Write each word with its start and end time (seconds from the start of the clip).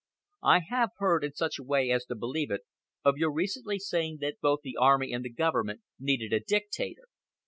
I 0.45 0.61
have 0.67 0.93
heard, 0.97 1.23
in 1.23 1.33
such 1.33 1.59
a 1.59 1.63
way 1.63 1.91
as 1.91 2.05
to 2.05 2.15
believe 2.15 2.49
it, 2.49 2.61
of 3.05 3.19
your 3.19 3.31
recently 3.31 3.77
saying 3.77 4.17
that 4.21 4.41
both 4.41 4.61
the 4.63 4.75
army 4.75 5.13
and 5.13 5.23
the 5.23 5.29
Government 5.29 5.81
needed 5.99 6.33
a 6.33 6.39
dictator. 6.39 7.03